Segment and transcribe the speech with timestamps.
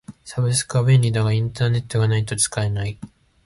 [0.25, 2.97] サブスクは便利だがインターネットがないと使えない。